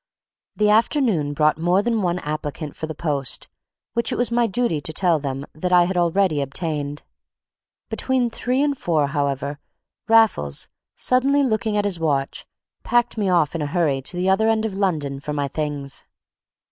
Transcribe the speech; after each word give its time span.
The 0.55 0.71
afternoon 0.71 1.33
brought 1.33 1.59
more 1.59 1.83
than 1.83 2.01
one 2.01 2.17
applicant 2.17 2.75
for 2.75 2.87
the 2.87 2.95
post 2.95 3.47
which 3.93 4.11
it 4.11 4.15
was 4.17 4.31
my 4.31 4.47
duty 4.47 4.81
to 4.81 4.91
tell 4.91 5.19
them 5.19 5.45
that 5.53 5.71
I 5.71 5.83
had 5.83 5.95
already 5.95 6.41
obtained. 6.41 7.03
Between 7.87 8.27
three 8.27 8.63
and 8.63 8.75
four, 8.75 9.09
however, 9.09 9.59
Raffles, 10.07 10.69
suddenly 10.95 11.43
looking 11.43 11.77
at 11.77 11.85
his 11.85 11.99
watch, 11.99 12.47
packed 12.81 13.15
me 13.15 13.29
off 13.29 13.53
in 13.53 13.61
a 13.61 13.67
hurry 13.67 14.01
to 14.01 14.17
the 14.17 14.27
other 14.27 14.49
end 14.49 14.65
of 14.65 14.73
London 14.73 15.19
for 15.19 15.33
my 15.33 15.47
things. 15.47 16.03